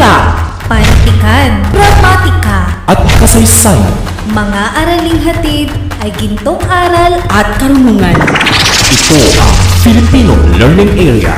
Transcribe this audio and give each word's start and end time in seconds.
Wika 0.00 0.32
Pantikan, 0.64 1.60
gramatika, 1.76 2.88
at 2.88 3.04
kasaysayan. 3.20 3.92
mga 4.32 4.62
araling 4.72 5.20
hatid 5.20 5.68
ay 6.00 6.08
gintong 6.16 6.56
aral 6.72 7.20
At 7.28 7.60
karunungan. 7.60 8.16
Ito 8.16 9.18
ang 9.44 9.52
Filipino 9.84 10.32
Learning 10.56 10.96
Area. 10.96 11.36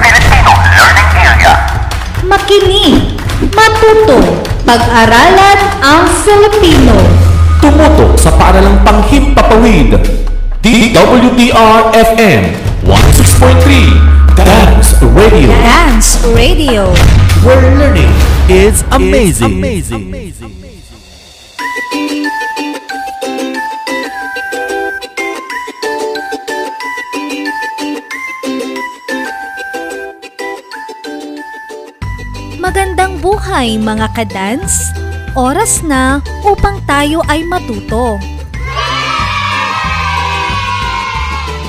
makinig, 2.23 3.19
matuto, 3.51 4.47
pag-aralan 4.63 5.59
ang 5.83 6.07
Filipino. 6.23 6.95
Tumutok 7.59 8.15
sa 8.15 8.31
paaralang 8.39 8.79
panghimpapawid. 8.87 9.99
DWDR-FM 10.63 12.43
106.3 12.87 14.39
Dance 14.39 15.03
Radio. 15.03 15.51
Dance 15.51 16.23
Radio. 16.31 16.87
Where 17.43 17.59
learning 17.75 18.32
is 18.53 18.85
amazing. 18.93 19.57
amazing. 19.57 20.05
Magandang 32.61 33.25
buhay 33.25 33.81
mga 33.81 34.13
kadans. 34.13 34.93
Oras 35.33 35.81
na 35.81 36.21
upang 36.45 36.77
tayo 36.85 37.25
ay 37.33 37.41
matuto. 37.49 38.21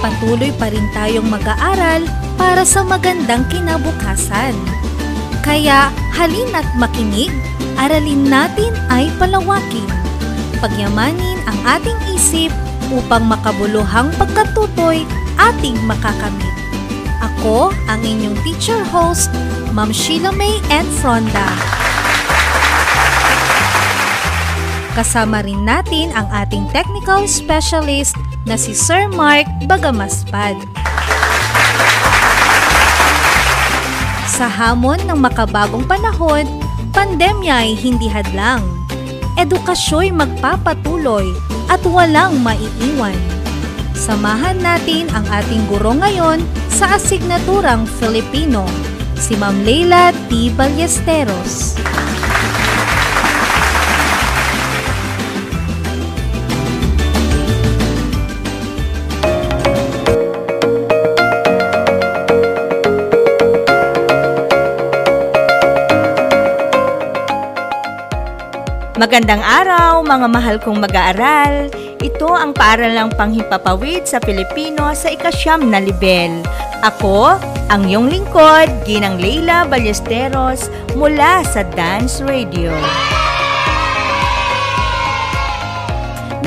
Patuloy 0.03 0.51
pa 0.59 0.67
rin 0.67 0.83
tayong 0.91 1.31
mag-aaral 1.31 2.03
para 2.35 2.67
sa 2.67 2.83
magandang 2.83 3.47
kinabukasan. 3.47 4.82
Kaya 5.43 5.91
halina't 6.15 6.65
makinig, 6.79 7.27
aralin 7.75 8.23
natin 8.31 8.71
ay 8.87 9.11
palawakin. 9.19 9.85
Pagyamanin 10.63 11.43
ang 11.43 11.59
ating 11.67 11.99
isip 12.15 12.47
upang 12.87 13.27
makabuluhang 13.27 14.07
pagkatutoy 14.15 15.03
ating 15.35 15.75
makakamit. 15.83 16.55
Ako 17.19 17.75
ang 17.91 17.99
inyong 18.07 18.39
teacher 18.47 18.79
host, 18.87 19.27
Ma'am 19.75 19.91
Sheila 19.91 20.31
May 20.31 20.63
and 20.71 20.87
Fronda. 21.03 21.51
Kasama 24.95 25.43
rin 25.43 25.67
natin 25.67 26.15
ang 26.15 26.29
ating 26.31 26.69
technical 26.71 27.27
specialist 27.27 28.15
na 28.47 28.55
si 28.55 28.71
Sir 28.71 29.11
Mark 29.11 29.49
Bagamaspad. 29.67 30.82
Sa 34.43 34.51
hamon 34.51 34.99
ng 35.07 35.23
makabagong 35.23 35.87
panahon, 35.87 36.43
pandemya 36.91 37.63
ay 37.63 37.79
hindi 37.79 38.11
hadlang. 38.11 38.59
Edukasyo'y 39.39 40.11
magpapatuloy 40.11 41.31
at 41.71 41.79
walang 41.87 42.43
maiiwan. 42.43 43.15
Samahan 43.95 44.59
natin 44.59 45.07
ang 45.15 45.23
ating 45.31 45.63
guro 45.71 45.95
ngayon 45.95 46.43
sa 46.67 46.99
asignaturang 46.99 47.87
Filipino, 47.87 48.67
si 49.15 49.39
Ma'am 49.39 49.63
Leila 49.63 50.11
T. 50.27 50.51
Ballesteros. 50.59 51.79
Magandang 69.03 69.43
araw 69.43 69.99
mga 69.99 70.27
mahal 70.31 70.55
kong 70.63 70.79
mag-aaral. 70.79 71.67
Ito 71.99 72.39
ang 72.39 72.55
paaralang 72.55 73.11
panghimpapawid 73.11 74.07
sa 74.07 74.15
Pilipino 74.23 74.95
sa 74.95 75.11
ikasyam 75.11 75.67
na 75.67 75.83
libel. 75.83 76.39
Ako, 76.87 77.35
ang 77.67 77.83
iyong 77.83 78.07
lingkod, 78.07 78.71
Ginang 78.87 79.19
Leila 79.19 79.67
Ballesteros 79.67 80.71
mula 80.95 81.43
sa 81.43 81.67
Dance 81.75 82.23
Radio. 82.23 82.71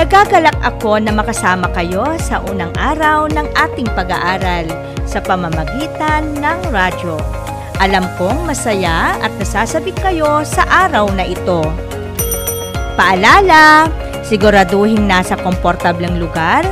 Nagagalak 0.01 0.57
ako 0.65 0.97
na 0.97 1.13
makasama 1.13 1.69
kayo 1.77 2.09
sa 2.17 2.41
unang 2.49 2.73
araw 2.81 3.29
ng 3.37 3.53
ating 3.53 3.93
pag-aaral 3.93 4.65
sa 5.05 5.21
pamamagitan 5.21 6.33
ng 6.41 6.73
radyo. 6.73 7.21
Alam 7.85 8.09
kong 8.17 8.49
masaya 8.49 9.13
at 9.21 9.29
nasasabik 9.37 10.01
kayo 10.01 10.41
sa 10.49 10.65
araw 10.89 11.13
na 11.13 11.29
ito. 11.29 11.61
Paalala, 12.97 13.93
siguraduhin 14.25 15.05
nasa 15.05 15.37
komportableng 15.37 16.17
lugar, 16.17 16.65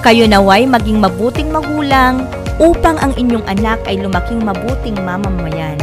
Kayo 0.02 0.26
naway 0.26 0.66
maging 0.66 0.98
mabuting 0.98 1.54
magulang 1.54 2.26
upang 2.58 2.98
ang 3.02 3.14
inyong 3.18 3.46
anak 3.46 3.78
ay 3.86 4.02
lumaking 4.02 4.42
mabuting 4.42 4.98
mamamayan. 5.02 5.78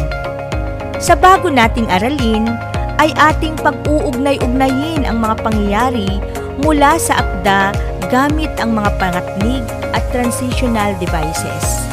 Sa 0.98 1.14
bago 1.14 1.46
nating 1.46 1.86
aralin, 1.86 2.50
ay 2.98 3.14
ating 3.14 3.54
pag-uugnay-ugnayin 3.62 5.06
ang 5.06 5.22
mga 5.22 5.38
pangyayari 5.46 6.10
mula 6.66 6.98
sa 6.98 7.22
akda 7.22 7.70
gamit 8.10 8.50
ang 8.58 8.74
mga 8.74 8.90
pangatnig 8.98 9.62
at 9.94 10.02
transitional 10.10 10.90
devices. 10.98 11.86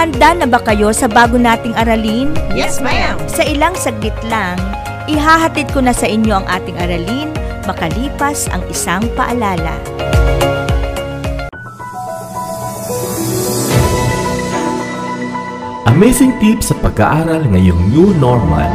Handa 0.00 0.32
na 0.32 0.48
ba 0.48 0.56
kayo 0.64 0.96
sa 0.96 1.12
bago 1.12 1.36
nating 1.36 1.76
aralin? 1.76 2.32
Yes, 2.56 2.80
ma'am. 2.80 3.20
Sa 3.28 3.44
ilang 3.44 3.76
saglit 3.76 4.16
lang, 4.32 4.56
ihahatid 5.04 5.68
ko 5.76 5.84
na 5.84 5.92
sa 5.92 6.08
inyo 6.08 6.40
ang 6.40 6.48
ating 6.48 6.72
aralin 6.80 7.28
makalipas 7.68 8.48
ang 8.48 8.64
isang 8.72 9.04
paalala. 9.12 9.76
Amazing 15.84 16.32
tips 16.40 16.72
sa 16.72 16.80
pag-aaral 16.80 17.44
ngayong 17.52 17.92
new 17.92 18.16
normal. 18.16 18.72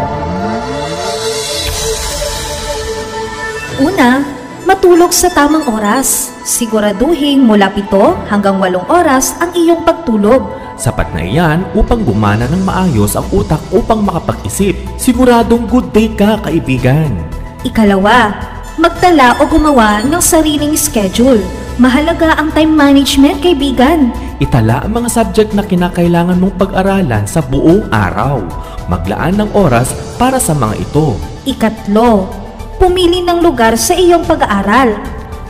Una, 3.81 4.22
matulog 4.69 5.10
sa 5.10 5.33
tamang 5.33 5.66
oras. 5.74 6.30
Siguraduhin 6.45 7.42
mula 7.42 7.74
7 7.74 8.30
hanggang 8.30 8.62
8 8.62 8.77
oras 8.94 9.33
ang 9.42 9.57
iyong 9.57 9.81
pagtulog. 9.81 10.65
Sapat 10.75 11.07
na 11.16 11.24
iyan 11.24 11.63
upang 11.72 12.04
gumana 12.04 12.51
ng 12.51 12.60
maayos 12.68 13.16
ang 13.16 13.24
utak 13.31 13.63
upang 13.72 14.04
makapag-isip. 14.04 14.75
Siguradong 15.00 15.72
good 15.72 15.88
day 15.95 16.12
ka, 16.12 16.36
kaibigan. 16.44 17.16
Ikalawa, 17.63 18.36
magtala 18.75 19.39
o 19.39 19.48
gumawa 19.48 20.04
ng 20.04 20.19
sariling 20.19 20.75
schedule. 20.75 21.39
Mahalaga 21.80 22.36
ang 22.36 22.51
time 22.51 22.75
management, 22.75 23.39
kaibigan. 23.39 24.12
Itala 24.44 24.83
ang 24.83 25.00
mga 25.00 25.10
subject 25.16 25.56
na 25.56 25.63
kinakailangan 25.63 26.39
mong 26.44 26.56
pag-aralan 26.60 27.24
sa 27.24 27.39
buong 27.39 27.88
araw. 27.92 28.44
Maglaan 28.92 29.39
ng 29.39 29.51
oras 29.56 29.95
para 30.19 30.44
sa 30.44 30.51
mga 30.51 30.75
ito. 30.75 31.16
Ikatlo, 31.48 32.27
pumili 32.83 33.24
ng 33.24 33.39
lugar 33.39 33.80
sa 33.80 33.95
iyong 33.95 34.27
pag-aaral. 34.27 35.00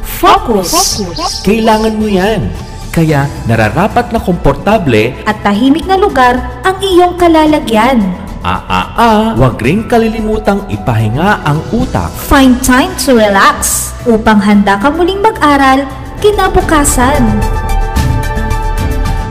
Focus. 0.06 1.02
Kailangan 1.42 1.98
mo 1.98 2.06
yan. 2.06 2.54
Kaya 2.96 3.28
nararapat 3.44 4.16
na 4.16 4.24
komportable 4.24 5.12
At 5.28 5.44
tahimik 5.44 5.84
na 5.84 6.00
lugar 6.00 6.40
ang 6.64 6.80
iyong 6.80 7.20
kalalagyan. 7.20 8.00
Ah, 8.40 8.64
ah, 8.72 8.88
ah, 8.96 9.26
wag 9.36 9.60
rin 9.60 9.84
kalilimutang 9.84 10.64
ipahinga 10.72 11.44
ang 11.44 11.60
utak. 11.76 12.08
Find 12.32 12.56
time 12.64 12.96
to 13.04 13.20
relax 13.20 13.92
upang 14.08 14.40
handa 14.40 14.80
ka 14.80 14.88
muling 14.88 15.20
mag-aral 15.20 15.84
kinabukasan. 16.24 17.20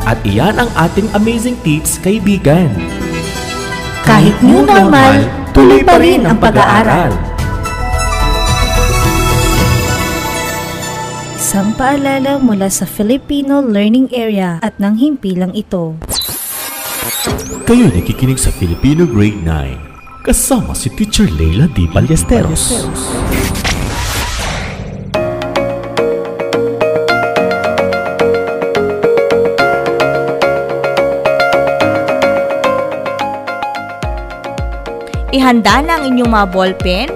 At 0.05 0.21
iyan 0.29 0.61
ang 0.61 0.69
ating 0.77 1.09
amazing 1.17 1.57
tips, 1.65 1.97
kaibigan. 2.05 2.69
Kahit 4.05 4.37
new 4.45 4.61
normal, 4.61 5.25
tuloy 5.57 5.81
pa 5.81 5.97
rin 5.97 6.29
ang 6.29 6.37
pag-aaral. 6.37 7.34
Isang 11.44 11.76
paalala 11.76 12.41
mula 12.41 12.73
sa 12.73 12.88
Filipino 12.88 13.61
Learning 13.61 14.08
Area 14.17 14.56
at 14.64 14.81
ng 14.81 14.96
himpilang 14.96 15.52
ito. 15.52 15.93
Kayo 17.69 17.93
nakikinig 17.93 18.41
sa 18.41 18.49
Filipino 18.49 19.05
Grade 19.05 19.44
9. 19.44 20.25
Kasama 20.25 20.73
si 20.73 20.88
Teacher 20.96 21.29
Leila 21.29 21.69
D. 21.69 21.85
Ballesteros. 21.93 22.88
Ihanda 35.29 35.85
na 35.85 36.00
ang 36.00 36.08
inyong 36.08 36.32
mga 36.32 36.46
ballpen, 36.56 37.08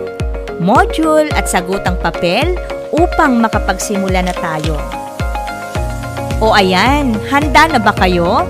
module 0.61 1.33
at 1.33 1.49
sagutang 1.49 1.97
papel 2.05 2.53
upang 2.93 3.41
makapagsimula 3.41 4.25
na 4.25 4.35
tayo. 4.37 4.77
O 6.39 6.55
ayan, 6.55 7.19
handa 7.29 7.67
na 7.67 7.81
ba 7.83 7.91
kayo? 7.99 8.47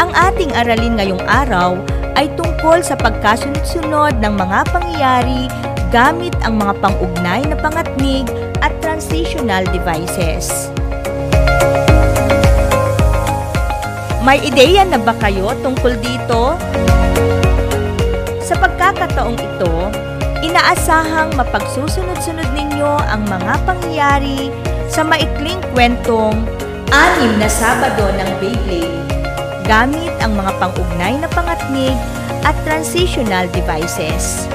Ang 0.00 0.10
ating 0.16 0.52
aralin 0.56 0.96
ngayong 0.96 1.24
araw 1.28 1.76
ay 2.16 2.32
tungkol 2.34 2.80
sa 2.80 2.96
pagkasunod-sunod 2.96 4.16
ng 4.24 4.34
mga 4.34 4.58
pangyayari 4.72 5.52
gamit 5.92 6.32
ang 6.42 6.56
mga 6.56 6.80
pang-ugnay 6.80 7.44
na 7.44 7.56
pangatnig 7.60 8.24
at 8.64 8.72
transitional 8.80 9.62
devices. 9.68 10.72
May 14.26 14.42
ideya 14.42 14.82
na 14.82 14.98
ba 14.98 15.14
kayo 15.22 15.54
tungkol 15.62 15.94
dito? 16.02 16.58
Sa 18.42 18.58
pagkakataong 18.58 19.38
inaasahang 20.56 21.36
mapagsusunod-sunod 21.36 22.48
ninyo 22.56 22.88
ang 23.12 23.28
mga 23.28 23.60
pangyayari 23.68 24.48
sa 24.88 25.04
maikling 25.04 25.60
kwentong 25.76 26.32
Anim 26.88 27.36
na 27.36 27.44
Sabado 27.44 28.08
ng 28.16 28.30
Beyblade 28.40 29.04
gamit 29.68 30.08
ang 30.24 30.32
mga 30.32 30.56
pang-ugnay 30.56 31.20
na 31.20 31.28
pangatnig 31.28 31.92
at 32.40 32.56
transitional 32.64 33.44
devices. 33.52 34.48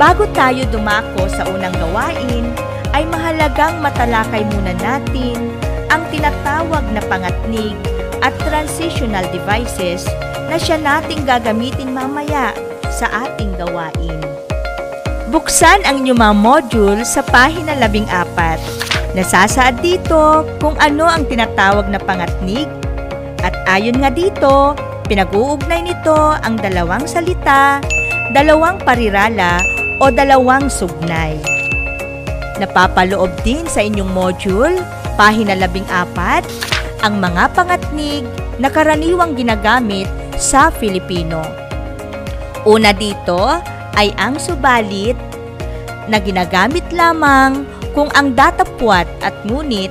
Bago 0.00 0.24
tayo 0.32 0.64
dumako 0.72 1.28
sa 1.28 1.44
unang 1.44 1.76
gawain, 1.76 2.48
ay 2.96 3.04
mahalagang 3.12 3.76
matalakay 3.84 4.40
muna 4.56 4.72
natin 4.80 5.52
ang 5.92 6.00
tinatawag 6.08 6.80
na 6.96 7.04
pangatnig 7.12 7.76
at 8.24 8.32
transitional 8.40 9.28
devices 9.36 10.08
na 10.48 10.56
siya 10.56 10.80
nating 10.80 11.28
gagamitin 11.28 11.92
mamaya 11.92 12.56
sa 12.96 13.12
ating 13.28 13.52
gawain. 13.60 14.20
Buksan 15.28 15.84
ang 15.84 16.00
inyong 16.00 16.16
mga 16.16 16.36
module 16.40 17.00
sa 17.04 17.20
pahina 17.20 17.76
14. 17.76 19.12
Nasasaad 19.12 19.84
dito 19.84 20.48
kung 20.56 20.80
ano 20.80 21.04
ang 21.04 21.28
tinatawag 21.28 21.92
na 21.92 22.00
pangatnig 22.00 22.64
at 23.44 23.52
ayon 23.68 24.00
nga 24.00 24.08
dito, 24.08 24.72
pinag-uugnay 25.12 25.84
nito 25.84 26.34
ang 26.40 26.56
dalawang 26.56 27.04
salita, 27.04 27.84
dalawang 28.32 28.80
parirala 28.80 29.60
o 30.00 30.08
dalawang 30.08 30.72
sugnay. 30.72 31.36
Napapaloob 32.56 33.28
din 33.44 33.68
sa 33.68 33.84
inyong 33.84 34.08
module, 34.08 34.80
pahina 35.20 35.52
14, 35.52 37.04
ang 37.04 37.20
mga 37.20 37.52
pangatnig 37.52 38.24
na 38.56 38.72
karaniwang 38.72 39.36
ginagamit 39.36 40.08
sa 40.40 40.72
Filipino. 40.72 41.65
Una 42.66 42.90
dito 42.90 43.62
ay 43.94 44.10
ang 44.18 44.42
subalit 44.42 45.14
na 46.10 46.18
ginagamit 46.18 46.82
lamang 46.90 47.62
kung 47.94 48.10
ang 48.18 48.34
datapwat 48.34 49.06
at 49.22 49.32
ngunit 49.46 49.88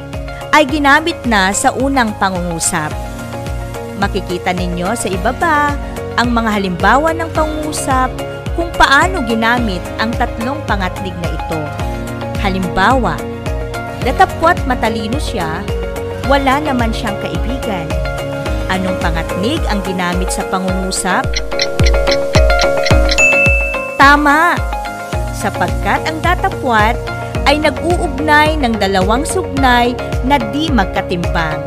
ay 0.52 0.68
ginamit 0.68 1.16
na 1.24 1.56
sa 1.56 1.72
unang 1.72 2.12
pangungusap. 2.20 2.92
Makikita 3.96 4.52
ninyo 4.52 4.92
sa 4.92 5.08
ibaba 5.08 5.72
ang 6.20 6.36
mga 6.36 6.52
halimbawa 6.52 7.16
ng 7.16 7.32
pangungusap 7.32 8.12
kung 8.60 8.68
paano 8.76 9.24
ginamit 9.24 9.84
ang 9.96 10.12
tatlong 10.12 10.60
pangatnig 10.68 11.16
na 11.24 11.32
ito. 11.32 11.60
Halimbawa, 12.44 13.16
datapwat 14.04 14.60
matalino 14.68 15.16
siya, 15.16 15.64
wala 16.28 16.60
naman 16.60 16.92
siyang 16.92 17.16
kaibigan. 17.24 17.88
Anong 18.68 19.00
pangatnig 19.00 19.64
ang 19.72 19.80
ginamit 19.88 20.28
sa 20.28 20.44
pangungusap? 20.52 21.24
Tama! 23.96 24.56
Sapagkat 25.36 26.08
ang 26.08 26.20
datapwat 26.24 26.96
ay 27.46 27.62
nag-uugnay 27.62 28.58
ng 28.60 28.76
dalawang 28.82 29.24
sugnay 29.24 29.94
na 30.26 30.42
di 30.52 30.68
magkatimbang. 30.74 31.62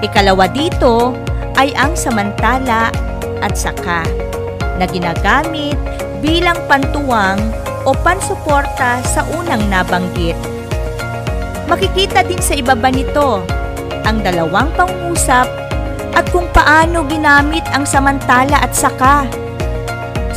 Ikalawa 0.00 0.48
dito 0.48 1.12
ay 1.60 1.76
ang 1.76 1.92
samantala 1.92 2.88
at 3.44 3.52
saka 3.52 4.08
na 4.80 4.88
ginagamit 4.88 5.76
bilang 6.24 6.56
pantuwang 6.64 7.36
o 7.84 7.92
pansuporta 7.92 9.04
sa 9.04 9.24
unang 9.36 9.60
nabanggit. 9.68 10.36
Makikita 11.68 12.24
din 12.24 12.40
sa 12.40 12.56
ibaba 12.56 12.88
nito 12.88 13.44
ang 14.08 14.24
dalawang 14.24 14.72
pangusap 14.72 15.46
at 16.16 16.24
kung 16.32 16.48
paano 16.50 17.04
ginamit 17.06 17.62
ang 17.70 17.84
samantala 17.84 18.58
at 18.58 18.72
saka. 18.72 19.28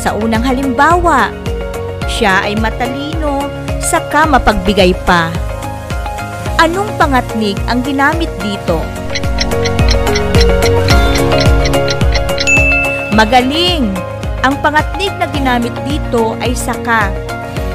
Sa 0.04 0.12
unang 0.20 0.44
halimbawa, 0.44 1.32
siya 2.04 2.44
ay 2.44 2.60
matalino, 2.60 3.48
saka 3.80 4.28
mapagbigay 4.28 4.92
pa. 5.08 5.32
Anong 6.60 6.92
pangatnig 7.00 7.56
ang 7.64 7.80
ginamit 7.80 8.28
dito? 8.44 8.84
Magaling! 13.16 13.88
Ang 14.44 14.60
pangatnig 14.60 15.08
na 15.16 15.24
ginamit 15.32 15.72
dito 15.88 16.36
ay 16.36 16.52
saka. 16.52 17.08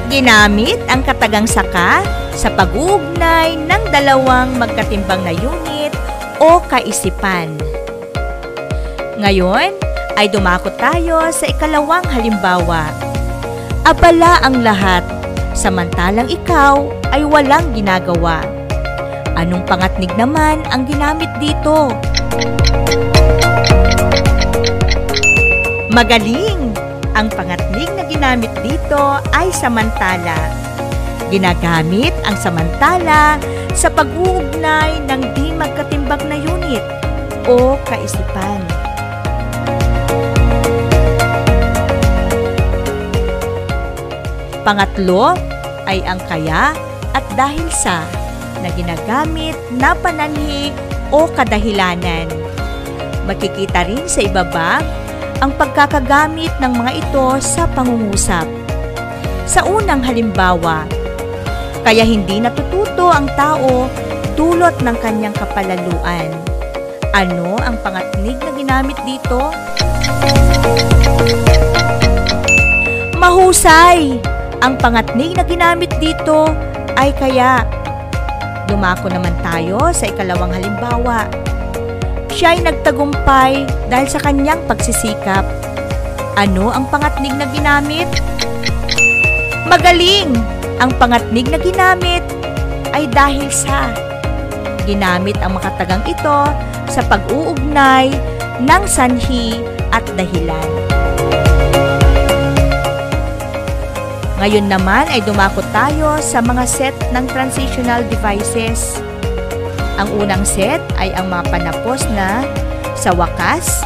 Ginamit 0.06 0.78
ang 0.86 1.02
katagang 1.02 1.50
saka 1.50 1.98
sa 2.30 2.46
pag-uugnay 2.54 3.58
ng 3.58 3.82
dalawang 3.90 4.54
magkatimbang 4.54 5.26
na 5.26 5.34
unit 5.34 5.90
o 6.38 6.62
kaisipan. 6.62 7.58
Ngayon 9.18 9.79
ay 10.16 10.26
dumako 10.30 10.72
tayo 10.78 11.30
sa 11.30 11.46
ikalawang 11.46 12.06
halimbawa. 12.08 12.90
Abala 13.84 14.42
ang 14.44 14.60
lahat, 14.62 15.04
samantalang 15.52 16.30
ikaw 16.30 16.88
ay 17.10 17.26
walang 17.26 17.70
ginagawa. 17.74 18.42
Anong 19.38 19.64
pangatnig 19.64 20.10
naman 20.18 20.60
ang 20.68 20.84
ginamit 20.84 21.30
dito? 21.38 21.90
Magaling! 25.90 26.70
Ang 27.18 27.26
pangatnig 27.34 27.90
na 27.98 28.06
ginamit 28.06 28.52
dito 28.62 29.18
ay 29.34 29.50
samantala. 29.50 30.38
Ginagamit 31.28 32.14
ang 32.22 32.38
samantala 32.38 33.36
sa 33.74 33.90
pag-uugnay 33.90 35.02
ng 35.10 35.20
di 35.34 35.50
magkatimbang 35.50 36.22
na 36.30 36.38
unit 36.38 36.84
o 37.50 37.74
kaisipan. 37.86 38.79
Pangatlo 44.60 45.32
ay 45.88 46.04
ang 46.04 46.20
kaya 46.28 46.76
at 47.16 47.24
dahil 47.34 47.66
sa 47.72 48.04
na 48.60 48.68
ginagamit 48.76 49.56
na 49.72 49.96
pananhi 49.96 50.68
o 51.08 51.24
kadahilanan. 51.26 52.28
Makikita 53.24 53.88
rin 53.88 54.04
sa 54.04 54.20
ibaba 54.24 54.84
ang 55.40 55.56
pagkakagamit 55.56 56.52
ng 56.60 56.72
mga 56.76 56.92
ito 57.00 57.26
sa 57.40 57.64
pangungusap. 57.72 58.44
Sa 59.48 59.64
unang 59.64 60.04
halimbawa, 60.04 60.84
kaya 61.80 62.04
hindi 62.04 62.38
natututo 62.38 63.08
ang 63.08 63.26
tao 63.34 63.88
dulot 64.36 64.76
ng 64.84 64.96
kanyang 65.00 65.34
kapalaluan. 65.34 66.28
Ano 67.16 67.58
ang 67.58 67.74
pangatnig 67.82 68.38
na 68.38 68.52
ginamit 68.54 68.98
dito? 69.02 69.50
Mahusay! 73.18 74.29
Ang 74.60 74.76
pangatnig 74.76 75.32
na 75.32 75.44
ginamit 75.44 75.88
dito 75.96 76.52
ay 77.00 77.16
kaya. 77.16 77.64
Dumako 78.68 79.08
naman 79.08 79.32
tayo 79.40 79.88
sa 79.96 80.04
ikalawang 80.04 80.52
halimbawa. 80.52 81.24
Siya 82.28 82.52
ay 82.52 82.68
nagtagumpay 82.68 83.64
dahil 83.88 84.08
sa 84.08 84.20
kanyang 84.20 84.60
pagsisikap. 84.68 85.48
Ano 86.36 86.68
ang 86.68 86.84
pangatnig 86.92 87.32
na 87.40 87.48
ginamit? 87.48 88.08
Magaling! 89.64 90.36
Ang 90.80 90.92
pangatnig 90.96 91.48
na 91.48 91.60
ginamit 91.60 92.24
ay 92.92 93.08
dahil 93.08 93.48
sa 93.52 93.92
ginamit 94.84 95.36
ang 95.40 95.56
makatagang 95.56 96.04
ito 96.08 96.40
sa 96.88 97.00
pag-uugnay 97.08 98.12
ng 98.60 98.82
sanhi 98.84 99.60
at 99.92 100.04
dahilan. 100.16 100.89
Ngayon 104.40 104.72
naman 104.72 105.04
ay 105.12 105.20
dumako 105.20 105.60
tayo 105.68 106.16
sa 106.24 106.40
mga 106.40 106.64
set 106.64 106.96
ng 107.12 107.28
transitional 107.28 108.00
devices. 108.08 108.96
Ang 110.00 110.08
unang 110.16 110.48
set 110.48 110.80
ay 110.96 111.12
ang 111.12 111.28
mga 111.28 111.52
panapos 111.52 112.08
na 112.16 112.40
sa 112.96 113.12
wakas, 113.12 113.84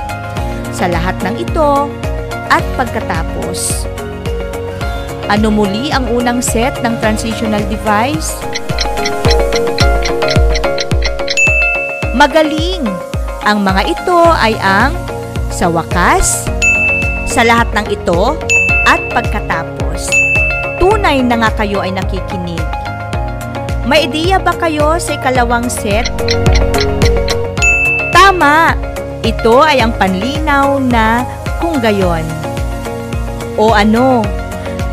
sa 0.70 0.86
lahat 0.86 1.18
ng 1.26 1.42
ito, 1.42 1.90
at 2.54 2.62
pagkatapos. 2.78 3.82
Ano 5.26 5.50
muli 5.50 5.90
ang 5.90 6.06
unang 6.06 6.38
set 6.38 6.78
ng 6.86 7.02
transitional 7.02 7.66
device? 7.66 8.38
Magaling! 12.14 12.86
Ang 13.42 13.66
mga 13.66 13.90
ito 13.90 14.20
ay 14.38 14.54
ang 14.62 14.94
sa 15.50 15.66
wakas, 15.66 16.46
sa 17.26 17.42
lahat 17.42 17.66
ng 17.74 17.86
ito, 17.90 18.38
at 18.86 19.02
pagkatapos. 19.10 19.83
Tunay 21.04 21.20
na 21.20 21.36
nga 21.36 21.52
kayo 21.60 21.84
ay 21.84 21.92
nakikinig. 21.92 22.64
May 23.84 24.08
ideya 24.08 24.40
ba 24.40 24.56
kayo 24.56 24.96
sa 24.96 25.20
ikalawang 25.20 25.68
set? 25.68 26.08
Tama! 28.08 28.72
Ito 29.20 29.68
ay 29.68 29.84
ang 29.84 29.92
panlinaw 30.00 30.80
na 30.80 31.28
kung 31.60 31.76
gayon. 31.84 32.24
O 33.60 33.76
ano? 33.76 34.24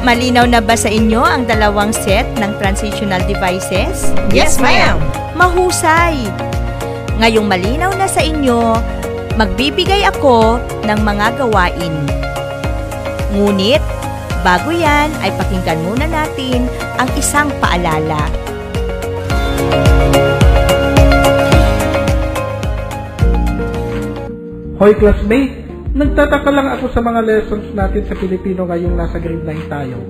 Malinaw 0.03 0.51
na 0.51 0.59
ba 0.59 0.75
sa 0.75 0.91
inyo 0.91 1.23
ang 1.23 1.47
dalawang 1.47 1.95
set 1.95 2.27
ng 2.43 2.59
transitional 2.59 3.23
devices? 3.23 4.11
Yes, 4.35 4.59
ma'am. 4.59 4.99
Mahusay! 5.39 6.27
Ngayong 7.23 7.47
malinaw 7.47 7.95
na 7.95 8.11
sa 8.11 8.19
inyo, 8.19 8.75
magbibigay 9.39 10.03
ako 10.11 10.59
ng 10.83 10.99
mga 11.07 11.39
gawain. 11.39 11.95
Ngunit, 13.31 14.00
bago 14.41 14.73
yan 14.73 15.09
ay 15.21 15.29
pakinggan 15.37 15.79
muna 15.85 16.05
natin 16.09 16.65
ang 16.97 17.09
isang 17.17 17.49
paalala. 17.61 18.25
Hoy 24.81 24.97
classmate, 24.97 25.61
nagtataka 25.93 26.49
lang 26.49 26.67
ako 26.73 26.89
sa 26.89 27.05
mga 27.05 27.21
lessons 27.21 27.69
natin 27.77 28.01
sa 28.09 28.17
Pilipino 28.17 28.65
ngayong 28.65 28.97
nasa 28.97 29.21
grade 29.21 29.45
9 29.45 29.69
tayo. 29.69 30.01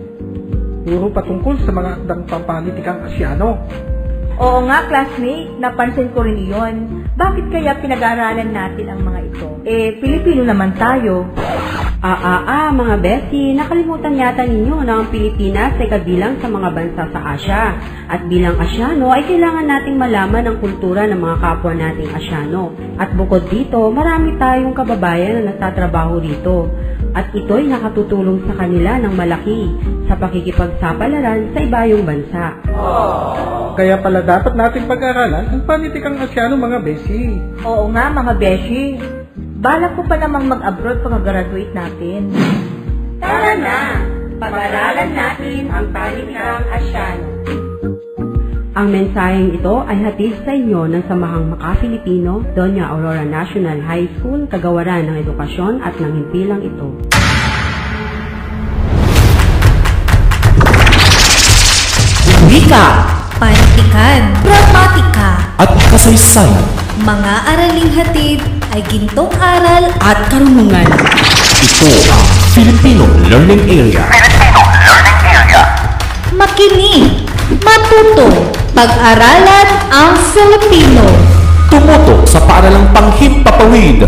Puro 0.88 1.12
patungkol 1.12 1.60
sa 1.68 1.76
mga 1.76 2.00
akdang 2.00 2.24
pampanitikang 2.24 3.04
Asyano. 3.04 3.60
Oo 4.42 4.66
nga, 4.66 4.88
classmate. 4.88 5.60
Napansin 5.60 6.10
ko 6.16 6.24
rin 6.24 6.40
iyon. 6.40 7.06
Bakit 7.20 7.52
kaya 7.52 7.78
pinag-aaralan 7.84 8.50
natin 8.50 8.88
ang 8.90 9.02
mga 9.06 9.20
ito? 9.28 9.48
Eh, 9.68 10.00
Pilipino 10.02 10.42
naman 10.48 10.74
tayo. 10.80 11.28
Ah, 12.02 12.18
ah, 12.18 12.42
ah, 12.50 12.70
mga 12.74 12.98
Bessie, 12.98 13.54
nakalimutan 13.54 14.18
yata 14.18 14.42
ninyo 14.42 14.82
na 14.82 15.06
ang 15.06 15.14
Pilipinas 15.14 15.78
ay 15.78 15.86
kabilang 15.86 16.34
sa 16.42 16.50
mga 16.50 16.74
bansa 16.74 17.06
sa 17.14 17.20
Asya. 17.38 17.64
At 18.10 18.26
bilang 18.26 18.58
Asyano 18.58 19.14
ay 19.14 19.22
kailangan 19.30 19.70
nating 19.70 20.02
malaman 20.02 20.50
ang 20.50 20.58
kultura 20.58 21.06
ng 21.06 21.22
mga 21.22 21.38
kapwa 21.38 21.78
nating 21.78 22.10
Asyano. 22.10 22.74
At 22.98 23.14
bukod 23.14 23.46
dito, 23.54 23.94
marami 23.94 24.34
tayong 24.42 24.74
kababayan 24.74 25.46
na 25.46 25.54
nagtatrabaho 25.54 26.18
dito. 26.26 26.74
At 27.14 27.30
ito'y 27.38 27.70
nakatutulong 27.70 28.50
sa 28.50 28.58
kanila 28.58 28.98
ng 28.98 29.14
malaki 29.14 29.70
sa 30.10 30.18
pakikipagsapalaran 30.18 31.54
sa 31.54 31.60
ibayong 31.62 32.02
bansa. 32.02 32.46
Kaya 33.78 34.02
pala 34.02 34.26
dapat 34.26 34.58
nating 34.58 34.90
pag-aralan 34.90 35.54
ang 35.54 35.62
panitikang 35.70 36.18
Asyano 36.18 36.58
mga 36.58 36.82
besi. 36.82 37.38
Oo 37.62 37.94
nga, 37.94 38.10
mga 38.10 38.34
beshi. 38.42 38.98
Balak 39.62 39.94
ko 39.94 40.02
pa 40.10 40.18
namang 40.18 40.50
mag-abroad 40.50 41.06
pag-graduate 41.06 41.70
natin. 41.78 42.34
Tara 43.22 43.54
na! 43.62 44.02
Pag-aralan 44.42 45.14
natin 45.14 45.70
ang 45.70 45.86
panitikang 45.94 46.66
Asyano. 46.66 47.30
Ang 48.74 48.88
mensaheng 48.90 49.54
ito 49.54 49.86
ay 49.86 50.02
hatid 50.02 50.34
sa 50.42 50.58
inyo 50.58 50.90
ng 50.90 51.06
Samahang 51.06 51.54
Maka-Filipino, 51.54 52.42
Doña 52.58 52.90
Aurora 52.90 53.22
National 53.22 53.86
High 53.86 54.10
School, 54.18 54.50
Kagawaran 54.50 55.14
ng 55.14 55.22
Edukasyon 55.22 55.86
at 55.86 55.94
ng 55.94 56.10
himpilang 56.10 56.66
ito. 56.66 56.88
Wika 62.50 62.86
Pantikan, 63.38 64.22
gramatika, 64.42 65.54
at 65.62 65.70
kasaysayan. 65.94 66.66
mga 67.02 67.34
araling 67.50 67.90
hatid 67.94 68.51
ay 68.72 68.80
gintong 68.88 69.28
aral 69.36 69.92
at 70.00 70.32
karunungan. 70.32 70.88
Ito 70.88 71.88
ang 72.08 72.24
Filipino 72.56 73.04
Learning 73.28 73.68
Area. 73.68 74.08
makinig, 76.32 77.28
matuto, 77.60 78.32
pag-aralan 78.72 79.68
ang 79.92 80.16
Filipino. 80.32 81.04
Tumuto 81.68 82.24
sa 82.24 82.40
paaralang 82.48 82.88
panghimpapawid. 82.96 84.08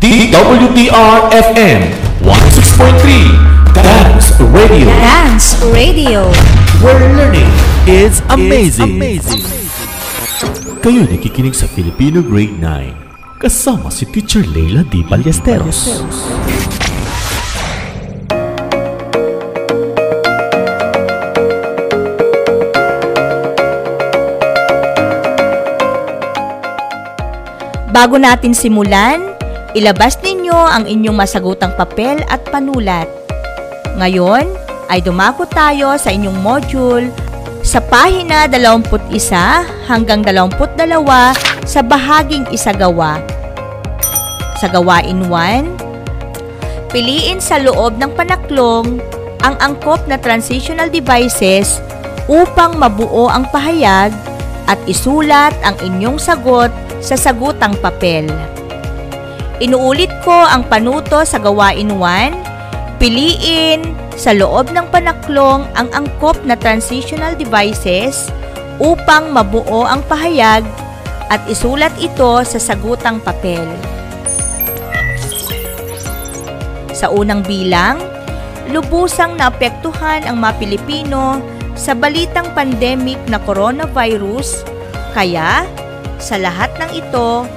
DWDR-FM 0.00 1.80
106.3 2.24 3.76
Dance 3.76 4.32
Radio 4.48 4.88
Dance 4.88 5.60
Radio. 5.76 6.24
where 6.80 6.96
learning 7.12 7.52
is 7.84 8.24
amazing. 8.32 8.96
amazing. 8.96 9.44
Kayo 10.80 11.04
nakikinig 11.04 11.52
sa 11.52 11.68
Filipino 11.68 12.24
Grade 12.24 12.56
9 12.56 13.09
kasama 13.40 13.88
si 13.88 14.04
Teacher 14.04 14.44
Leila 14.44 14.84
D. 14.84 15.00
Ballesteros. 15.00 16.04
Bago 27.88 28.20
natin 28.20 28.52
simulan, 28.52 29.32
ilabas 29.72 30.20
ninyo 30.20 30.52
ang 30.52 30.84
inyong 30.84 31.16
masagutang 31.16 31.72
papel 31.80 32.20
at 32.28 32.44
panulat. 32.52 33.08
Ngayon 33.96 34.52
ay 34.92 35.00
dumako 35.00 35.48
tayo 35.48 35.96
sa 35.96 36.12
inyong 36.12 36.36
module 36.44 37.08
sa 37.64 37.80
pahina 37.80 38.44
21 38.44 39.16
hanggang 39.88 40.20
22 40.20 40.60
sa 41.64 41.80
bahaging 41.80 42.44
isagawa. 42.52 43.29
Sa 44.60 44.68
gawain 44.68 45.24
1, 45.24 46.92
piliin 46.92 47.40
sa 47.40 47.56
loob 47.56 47.96
ng 47.96 48.12
panaklong 48.12 49.00
ang 49.40 49.56
angkop 49.56 50.04
na 50.04 50.20
transitional 50.20 50.92
devices 50.92 51.80
upang 52.28 52.76
mabuo 52.76 53.32
ang 53.32 53.48
pahayag 53.48 54.12
at 54.68 54.76
isulat 54.84 55.56
ang 55.64 55.80
inyong 55.80 56.20
sagot 56.20 56.68
sa 57.00 57.16
sagutang 57.16 57.72
papel. 57.80 58.28
Inuulit 59.64 60.12
ko 60.20 60.44
ang 60.44 60.68
panuto 60.68 61.24
sa 61.24 61.40
gawain 61.40 61.96
1. 61.96 63.00
Piliin 63.00 63.96
sa 64.12 64.36
loob 64.36 64.76
ng 64.76 64.92
panaklong 64.92 65.64
ang 65.72 65.88
angkop 65.96 66.36
na 66.44 66.52
transitional 66.52 67.32
devices 67.32 68.28
upang 68.76 69.32
mabuo 69.32 69.88
ang 69.88 70.04
pahayag 70.04 70.68
at 71.32 71.40
isulat 71.48 71.96
ito 71.96 72.44
sa 72.44 72.60
sagutang 72.60 73.24
papel. 73.24 73.64
Sa 77.00 77.08
unang 77.08 77.40
bilang, 77.40 77.96
lubusang 78.68 79.40
naapektuhan 79.40 80.28
ang 80.28 80.44
mga 80.44 80.60
Pilipino 80.60 81.40
sa 81.72 81.96
balitang 81.96 82.52
pandemic 82.52 83.16
na 83.24 83.40
coronavirus, 83.40 84.68
kaya 85.16 85.64
sa 86.20 86.36
lahat 86.36 86.68
ng 86.76 86.90
ito, 86.92 87.48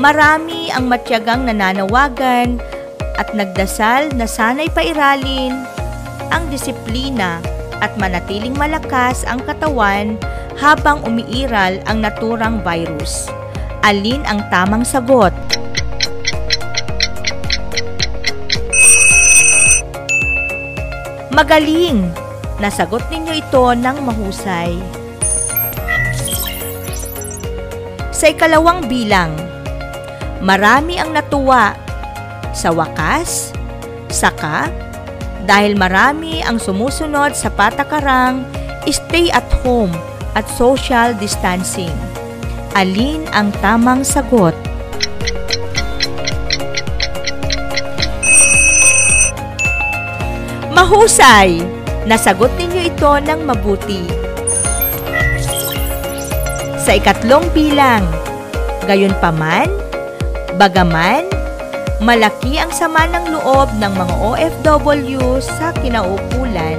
marami 0.00 0.72
ang 0.72 0.88
matyagang 0.88 1.44
nananawagan 1.44 2.56
at 3.20 3.28
nagdasal 3.36 4.08
na 4.16 4.24
sana'y 4.24 4.72
pairalin 4.72 5.52
ang 6.32 6.48
disiplina 6.48 7.44
at 7.84 7.92
manatiling 8.00 8.56
malakas 8.56 9.28
ang 9.28 9.44
katawan 9.44 10.16
habang 10.56 11.04
umiiral 11.04 11.76
ang 11.84 12.00
naturang 12.00 12.64
virus. 12.64 13.28
Alin 13.84 14.24
ang 14.24 14.40
tamang 14.48 14.88
sagot? 14.88 15.36
Magaling! 21.36 22.16
Nasagot 22.64 23.12
ninyo 23.12 23.36
ito 23.36 23.60
ng 23.76 23.96
mahusay. 24.08 24.72
Sa 28.08 28.32
ikalawang 28.32 28.88
bilang, 28.88 29.36
marami 30.40 30.96
ang 30.96 31.12
natuwa. 31.12 31.76
Sa 32.56 32.72
wakas, 32.72 33.52
saka, 34.08 34.72
dahil 35.44 35.76
marami 35.76 36.40
ang 36.40 36.56
sumusunod 36.56 37.36
sa 37.36 37.52
patakarang 37.52 38.40
stay 38.88 39.28
at 39.28 39.44
home 39.60 39.92
at 40.32 40.48
social 40.56 41.12
distancing. 41.20 41.92
Alin 42.72 43.28
ang 43.36 43.52
tamang 43.60 44.08
sagot? 44.08 44.56
Mahusay! 50.76 51.64
Nasagot 52.04 52.52
ninyo 52.60 52.92
ito 52.92 53.08
ng 53.08 53.48
mabuti. 53.48 54.04
Sa 56.76 56.92
ikatlong 56.92 57.48
bilang, 57.56 58.04
gayon 58.84 59.16
paman, 59.16 59.72
bagaman, 60.60 61.24
malaki 61.96 62.60
ang 62.60 62.68
sama 62.76 63.08
ng 63.08 63.24
loob 63.32 63.72
ng 63.80 63.88
mga 63.88 64.14
OFW 64.20 65.40
sa 65.40 65.72
kinaukulan 65.80 66.76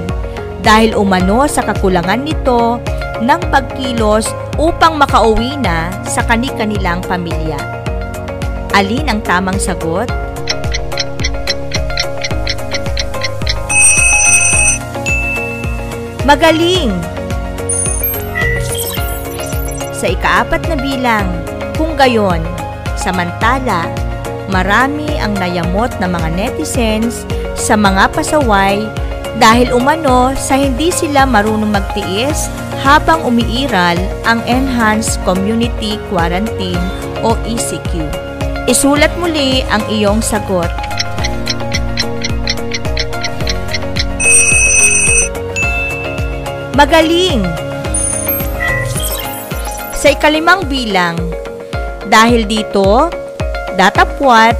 dahil 0.62 0.94
umano 0.94 1.50
sa 1.50 1.66
kakulangan 1.66 2.22
nito 2.22 2.78
ng 3.18 3.40
pagkilos 3.50 4.30
upang 4.62 4.94
makauwi 4.94 5.58
na 5.58 5.90
sa 6.06 6.22
kani-kanilang 6.22 7.02
pamilya. 7.02 7.58
Alin 8.78 9.10
ang 9.10 9.26
tamang 9.26 9.58
sagot? 9.58 10.06
Magaling! 16.28 16.92
Sa 19.96 20.12
ikaapat 20.12 20.60
na 20.68 20.76
bilang, 20.76 21.24
kung 21.72 21.96
gayon, 21.96 22.44
samantala, 23.00 23.88
marami 24.52 25.08
ang 25.16 25.32
nayamot 25.40 25.88
na 25.96 26.04
mga 26.04 26.28
netizens 26.36 27.24
sa 27.56 27.80
mga 27.80 28.12
pasaway 28.12 28.84
dahil 29.40 29.72
umano 29.72 30.36
sa 30.36 30.60
hindi 30.60 30.92
sila 30.92 31.24
marunong 31.24 31.72
magtiis 31.72 32.52
habang 32.84 33.24
umiiral 33.24 33.96
ang 34.28 34.44
Enhanced 34.44 35.16
Community 35.24 35.96
Quarantine 36.12 36.84
o 37.24 37.40
ECQ. 37.48 38.04
Isulat 38.68 39.16
muli 39.16 39.64
ang 39.72 39.80
iyong 39.88 40.20
sagot. 40.20 40.68
Magaling! 46.78 47.42
Sa 49.98 50.14
ikalimang 50.14 50.70
bilang, 50.70 51.18
dahil 52.06 52.46
dito, 52.46 53.10
datapwat, 53.74 54.54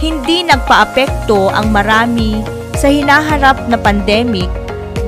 hindi 0.00 0.48
nagpaapekto 0.48 1.52
ang 1.52 1.68
marami 1.68 2.40
sa 2.72 2.88
hinaharap 2.88 3.68
na 3.68 3.76
pandemic 3.76 4.48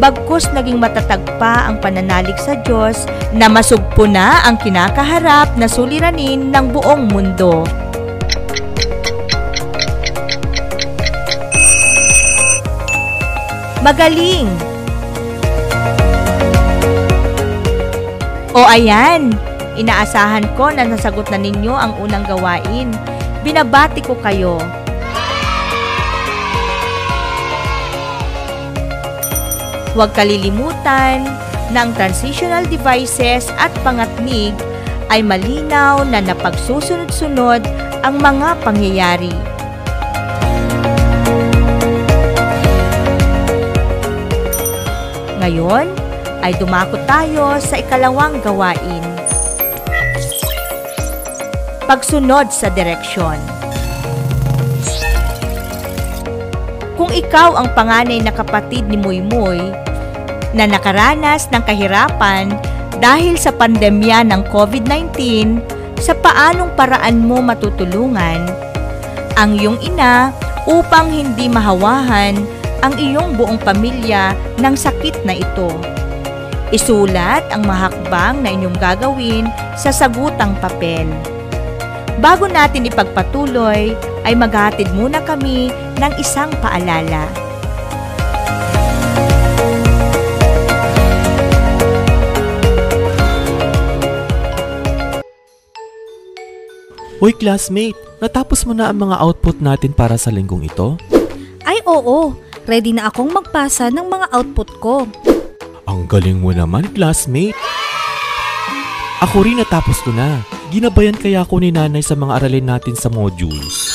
bagkus 0.04 0.52
naging 0.52 0.76
matatag 0.76 1.24
pa 1.40 1.64
ang 1.64 1.80
pananalig 1.80 2.36
sa 2.36 2.60
Diyos 2.60 3.08
na 3.32 3.48
masugpo 3.48 4.04
na 4.04 4.44
ang 4.44 4.60
kinakaharap 4.60 5.56
na 5.56 5.64
suliranin 5.64 6.52
ng 6.52 6.66
buong 6.76 7.08
mundo. 7.08 7.64
Magaling! 13.80 14.69
O 18.50 18.66
ayan, 18.66 19.30
inaasahan 19.78 20.42
ko 20.58 20.74
na 20.74 20.82
nasagot 20.82 21.30
na 21.30 21.38
ninyo 21.38 21.70
ang 21.70 21.94
unang 22.02 22.26
gawain. 22.26 22.90
Binabati 23.46 24.02
ko 24.02 24.18
kayo. 24.18 24.58
Huwag 29.94 30.10
kalilimutan 30.18 31.30
na 31.70 31.86
ang 31.86 31.94
transitional 31.94 32.66
devices 32.66 33.46
at 33.54 33.70
pangatnig 33.86 34.54
ay 35.14 35.22
malinaw 35.22 36.02
na 36.02 36.18
napagsusunod-sunod 36.18 37.62
ang 38.02 38.18
mga 38.18 38.58
pangyayari. 38.66 39.34
Ngayon 45.38 45.99
ay 46.40 46.56
dumako 46.56 46.96
tayo 47.04 47.60
sa 47.60 47.80
ikalawang 47.80 48.40
gawain. 48.40 49.04
Pagsunod 51.84 52.52
sa 52.54 52.70
direksyon. 52.70 53.40
Kung 57.00 57.10
ikaw 57.10 57.56
ang 57.56 57.72
panganay 57.72 58.20
na 58.20 58.30
kapatid 58.30 58.84
ni 58.86 59.00
Muymoy 59.00 59.72
na 60.52 60.68
nakaranas 60.68 61.48
ng 61.48 61.62
kahirapan 61.64 62.52
dahil 63.00 63.40
sa 63.40 63.50
pandemya 63.56 64.28
ng 64.28 64.44
COVID-19, 64.52 65.16
sa 66.00 66.12
paanong 66.16 66.72
paraan 66.76 67.24
mo 67.24 67.40
matutulungan 67.40 68.44
ang 69.40 69.56
iyong 69.56 69.80
ina 69.80 70.32
upang 70.68 71.08
hindi 71.08 71.48
mahawahan 71.48 72.36
ang 72.84 72.92
iyong 72.96 73.36
buong 73.36 73.60
pamilya 73.60 74.36
ng 74.60 74.74
sakit 74.76 75.24
na 75.24 75.36
ito. 75.36 75.99
Isulat 76.70 77.42
ang 77.50 77.66
mahakbang 77.66 78.46
na 78.46 78.54
inyong 78.54 78.78
gagawin 78.78 79.50
sa 79.74 79.90
sagutang 79.90 80.54
papel. 80.62 81.02
Bago 82.22 82.46
natin 82.46 82.86
ipagpatuloy, 82.86 83.90
ay 84.22 84.34
maghatid 84.38 84.86
muna 84.94 85.18
kami 85.26 85.74
ng 85.98 86.12
isang 86.22 86.46
paalala. 86.62 87.26
Uy 97.20 97.34
classmate, 97.34 97.98
natapos 98.22 98.62
mo 98.62 98.78
na 98.78 98.94
ang 98.94 99.10
mga 99.10 99.18
output 99.18 99.58
natin 99.58 99.90
para 99.90 100.14
sa 100.14 100.30
linggong 100.30 100.70
ito? 100.70 100.94
Ay 101.66 101.82
oo, 101.82 102.32
ready 102.64 102.94
na 102.94 103.10
akong 103.10 103.28
magpasa 103.28 103.90
ng 103.90 104.06
mga 104.06 104.26
output 104.32 104.70
ko. 104.78 105.04
Ang 105.90 106.06
galing 106.06 106.38
mo 106.38 106.54
naman 106.54 106.86
classmate. 106.94 107.58
Ako 109.26 109.42
rin 109.42 109.58
natapos 109.58 109.98
ko 110.06 110.14
na. 110.14 110.38
Ginabayan 110.70 111.18
kaya 111.18 111.42
ako 111.42 111.58
ni 111.58 111.74
nanay 111.74 111.98
sa 111.98 112.14
mga 112.14 112.38
aralin 112.38 112.70
natin 112.70 112.94
sa 112.94 113.10
modules. 113.10 113.90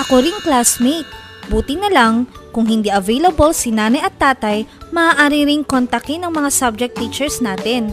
Ako 0.00 0.24
ring 0.24 0.40
classmate. 0.40 1.04
Buti 1.52 1.76
na 1.76 1.92
lang, 1.92 2.24
kung 2.56 2.64
hindi 2.64 2.88
available 2.88 3.52
si 3.52 3.68
nanay 3.68 4.00
at 4.00 4.16
tatay, 4.16 4.64
maaari 4.88 5.44
ring 5.44 5.68
kontakin 5.68 6.24
ang 6.24 6.32
mga 6.32 6.48
subject 6.48 6.96
teachers 6.96 7.44
natin. 7.44 7.92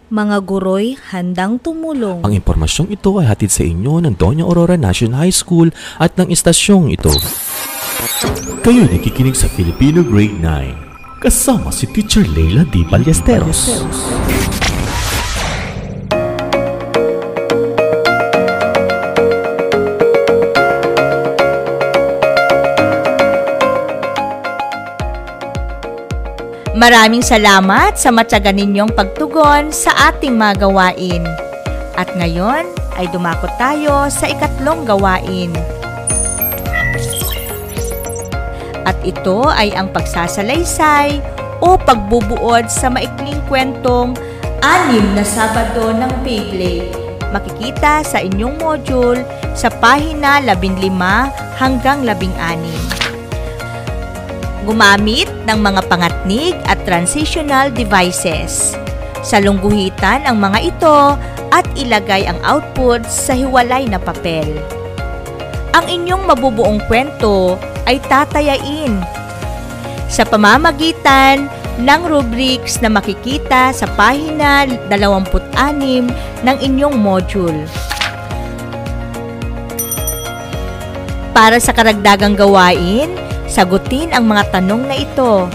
Mga 0.11 0.43
guroy 0.43 0.99
handang 1.15 1.55
tumulong. 1.55 2.19
Ang 2.27 2.35
impormasyong 2.35 2.91
ito 2.91 3.15
ay 3.23 3.31
hatid 3.31 3.47
sa 3.47 3.63
inyo 3.63 4.03
ng 4.03 4.19
Doña 4.19 4.43
Aurora 4.43 4.75
National 4.75 5.23
High 5.23 5.31
School 5.31 5.71
at 6.03 6.19
ng 6.19 6.27
istasyong 6.27 6.91
ito. 6.91 7.15
Kayo 8.59 8.91
nakikinig 8.91 9.39
sa 9.39 9.47
Filipino 9.47 10.03
Grade 10.03 10.35
9. 11.15 11.23
Kasama 11.23 11.71
si 11.71 11.87
Teacher 11.95 12.27
Leila 12.27 12.67
D. 12.67 12.83
Ballesteros. 12.91 13.87
Maraming 26.81 27.21
salamat 27.21 27.93
sa 27.93 28.09
matyaga 28.09 28.49
ninyong 28.49 28.97
pagtugon 28.97 29.69
sa 29.69 29.93
ating 30.09 30.33
mga 30.33 30.65
gawain. 30.65 31.21
At 31.93 32.09
ngayon 32.17 32.65
ay 32.97 33.05
dumakot 33.13 33.53
tayo 33.61 34.09
sa 34.09 34.25
ikatlong 34.25 34.81
gawain. 34.81 35.53
At 38.81 38.97
ito 39.05 39.45
ay 39.45 39.77
ang 39.77 39.93
pagsasalaysay 39.93 41.21
o 41.61 41.77
pagbubuod 41.77 42.65
sa 42.65 42.89
maikling 42.89 43.37
kwentong 43.45 44.17
Anim 44.65 45.05
na 45.13 45.21
Sabado 45.21 45.93
ng 45.93 46.09
Beyblade. 46.25 46.97
Makikita 47.29 48.01
sa 48.01 48.25
inyong 48.25 48.57
module 48.57 49.21
sa 49.53 49.69
pahina 49.69 50.41
15 50.41 50.81
hanggang 51.61 52.01
16 52.01 53.00
gumamit 54.65 55.27
ng 55.49 55.59
mga 55.59 55.81
pangatnig 55.89 56.53
at 56.69 56.77
transitional 56.85 57.73
devices. 57.73 58.77
Salungguhitan 59.21 60.25
ang 60.25 60.41
mga 60.41 60.59
ito 60.73 60.99
at 61.53 61.65
ilagay 61.77 62.25
ang 62.25 62.37
output 62.41 63.05
sa 63.05 63.37
hiwalay 63.37 63.85
na 63.85 64.01
papel. 64.01 64.47
Ang 65.77 65.85
inyong 65.87 66.23
mabubuong 66.25 66.81
kwento 66.89 67.55
ay 67.85 68.01
tatayain 68.09 68.97
sa 70.11 70.27
pamamagitan 70.27 71.47
ng 71.79 72.01
rubrics 72.03 72.83
na 72.83 72.91
makikita 72.91 73.71
sa 73.71 73.87
pahina 73.95 74.67
26 74.91 76.11
ng 76.43 76.57
inyong 76.59 76.95
module. 76.99 77.63
Para 81.31 81.63
sa 81.63 81.71
karagdagang 81.71 82.35
gawain, 82.35 83.20
Sagutin 83.51 84.15
ang 84.15 84.31
mga 84.31 84.47
tanong 84.55 84.87
na 84.87 84.95
ito. 84.95 85.51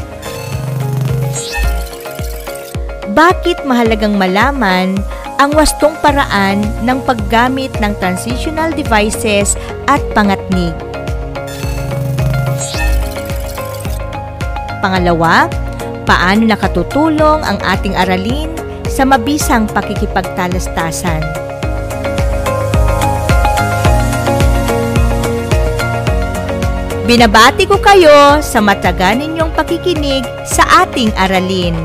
Bakit 3.16 3.64
mahalagang 3.64 4.20
malaman 4.20 5.00
ang 5.40 5.56
wastong 5.56 5.96
paraan 6.04 6.60
ng 6.84 7.00
paggamit 7.08 7.72
ng 7.80 7.96
transitional 7.96 8.68
devices 8.76 9.56
at 9.88 10.04
pangatnig? 10.12 10.76
Pangalawa, 14.84 15.48
paano 16.04 16.44
nakatutulong 16.44 17.40
ang 17.48 17.56
ating 17.64 17.96
aralin 17.96 18.52
sa 18.92 19.08
mabisang 19.08 19.64
pakikipagtalastasan? 19.72 21.45
Binabati 27.06 27.70
ko 27.70 27.78
kayo 27.78 28.42
sa 28.42 28.58
mataga 28.58 29.14
ninyong 29.14 29.54
pakikinig 29.54 30.26
sa 30.42 30.82
ating 30.82 31.14
aralin. 31.14 31.78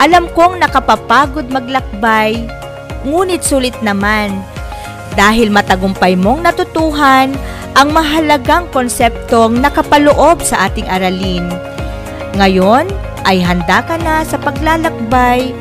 Alam 0.00 0.24
kong 0.32 0.56
nakapapagod 0.56 1.52
maglakbay, 1.52 2.48
ngunit 3.04 3.44
sulit 3.44 3.76
naman 3.84 4.32
dahil 5.12 5.52
matagumpay 5.52 6.16
mong 6.16 6.48
natutuhan 6.48 7.36
ang 7.76 7.92
mahalagang 7.92 8.64
konseptong 8.72 9.60
nakapaloob 9.60 10.40
sa 10.40 10.72
ating 10.72 10.88
aralin. 10.88 11.44
Ngayon 12.32 12.88
ay 13.28 13.44
handa 13.44 13.84
ka 13.84 14.00
na 14.00 14.24
sa 14.24 14.40
paglalakbay 14.40 15.52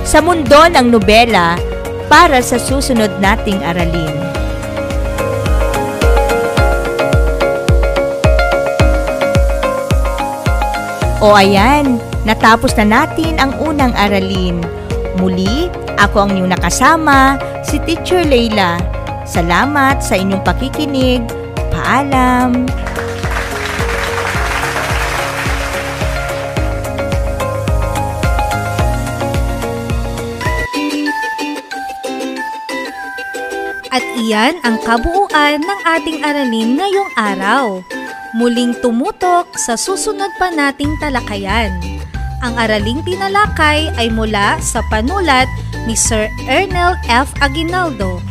sa 0.00 0.24
mundo 0.24 0.64
ng 0.72 0.88
nobela 0.88 1.60
para 2.06 2.40
sa 2.44 2.60
susunod 2.60 3.10
nating 3.20 3.60
aralin. 3.64 4.14
O 11.24 11.32
ayan, 11.32 11.96
natapos 12.28 12.76
na 12.76 12.84
natin 12.84 13.40
ang 13.40 13.56
unang 13.56 13.96
aralin. 13.96 14.60
Muli, 15.16 15.72
ako 15.96 16.28
ang 16.28 16.30
inyong 16.36 16.52
nakasama, 16.52 17.40
si 17.64 17.80
Teacher 17.80 18.28
Leila. 18.28 18.76
Salamat 19.24 20.04
sa 20.04 20.20
inyong 20.20 20.44
pakikinig. 20.44 21.24
Paalam! 21.72 22.68
Iyan 34.24 34.56
ang 34.64 34.80
kabuuan 34.80 35.60
ng 35.60 35.80
ating 35.84 36.24
aralin 36.24 36.80
ngayong 36.80 37.10
araw. 37.20 37.84
Muling 38.32 38.72
tumutok 38.80 39.52
sa 39.60 39.76
susunod 39.76 40.32
pa 40.40 40.48
nating 40.48 40.96
talakayan. 40.96 41.76
Ang 42.40 42.56
araling 42.56 43.04
tinalakay 43.04 43.92
ay 44.00 44.08
mula 44.08 44.56
sa 44.64 44.80
panulat 44.88 45.44
ni 45.84 45.92
Sir 45.92 46.32
Ernel 46.48 46.96
F. 47.04 47.28
Aguinaldo. 47.44 48.24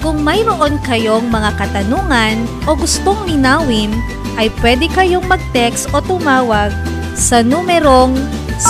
Kung 0.00 0.24
mayroon 0.24 0.80
kayong 0.88 1.28
mga 1.28 1.52
katanungan 1.60 2.48
o 2.64 2.72
gustong 2.72 3.28
linawin, 3.28 3.92
ay 4.40 4.48
pwede 4.64 4.88
kayong 4.88 5.26
mag-text 5.28 5.92
o 5.92 6.00
tumawag 6.00 6.72
sa 7.12 7.44
numerong 7.44 8.16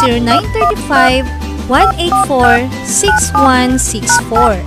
0935 0.02 1.37
184-6164. 1.68 4.64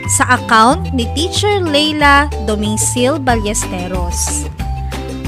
sa 0.08 0.40
account 0.40 0.96
ni 0.96 1.04
Teacher 1.12 1.60
Leila 1.60 2.32
Domingsil 2.48 3.20
Ballesteros. 3.20 4.48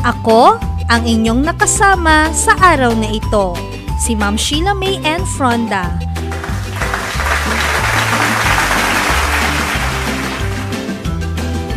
Ako 0.05 0.55
ang 0.87 1.03
inyong 1.03 1.43
nakasama 1.43 2.31
sa 2.31 2.55
araw 2.61 2.95
na 2.95 3.11
ito, 3.11 3.51
si 3.99 4.15
Ma'am 4.15 4.39
Sheila 4.39 4.71
May 4.71 4.95
N. 5.03 5.27
Fronda. 5.35 6.08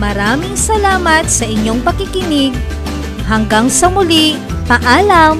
Maraming 0.02 0.58
salamat 0.58 1.30
sa 1.30 1.46
inyong 1.46 1.78
pakikinig. 1.86 2.50
Hanggang 3.30 3.70
sa 3.70 3.86
muli, 3.86 4.34
paalam! 4.66 5.38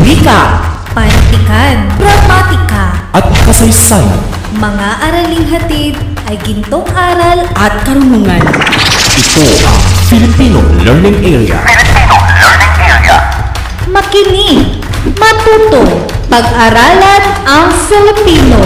Wika 0.00 0.64
Pantikan, 0.96 1.92
gramatika, 2.00 3.04
at 3.12 3.26
kasaysayan. 3.44 4.35
Mga 4.56 4.88
araling 5.04 5.44
hatid 5.52 5.94
ay 6.32 6.36
gintong 6.40 6.88
aral 6.96 7.44
At 7.60 7.84
karunungan. 7.84 8.40
Ito 8.40 9.44
ang 9.68 9.80
Filipino 10.08 10.64
Learning 10.80 11.20
Area. 11.20 11.60
Maki 13.92 14.24
makinig, 14.24 14.80
matuto, 15.12 16.08
pag-aralan 16.32 17.22
ang 17.44 17.68
Filipino. 17.84 18.56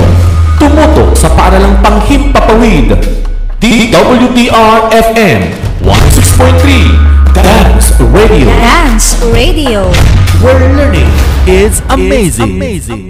Tumuto 0.62 1.10
sa 1.18 1.26
paaralang 1.34 1.82
panghimpapawid. 1.82 2.94
DWDR-FM 3.60 5.40
106.3 5.84 7.20
Dance 7.36 7.92
Radio 8.08 8.48
Dance 8.48 9.20
Radio. 9.36 9.84
Where 10.40 10.56
learning 10.72 11.12
is 11.44 11.84
amazing. 11.92 12.56
amazing. 12.56 13.09